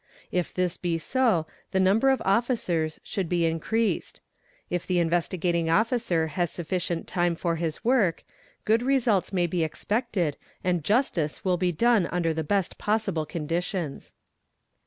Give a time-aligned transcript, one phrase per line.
[0.31, 4.19] If this be so, the number of officers should be increased.
[4.67, 8.23] If the Investigating Officer has sufficient time for his work,:
[8.65, 14.15] good results may be expected and justice will' be done under the best possible conditions.